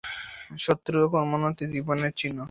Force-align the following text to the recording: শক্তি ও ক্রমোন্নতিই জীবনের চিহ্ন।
শক্তি 0.57 0.89
ও 0.97 1.11
ক্রমোন্নতিই 1.13 1.71
জীবনের 1.73 2.11
চিহ্ন। 2.19 2.37